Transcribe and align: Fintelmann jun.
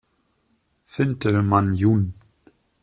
Fintelmann 0.91 1.67
jun. 1.79 2.03